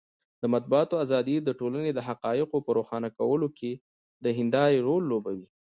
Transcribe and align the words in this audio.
د 0.41 0.43
مطبوعاتو 0.53 0.95
ازادي 1.05 1.35
د 1.41 1.49
ټولنې 1.59 1.91
د 1.93 1.99
حقایقو 2.07 2.57
په 2.65 2.71
روښانولو 2.77 3.47
کې 3.57 3.71
د 4.23 4.25
هندارې 4.39 4.77
رول 4.87 5.03
لوبوي. 5.11 5.47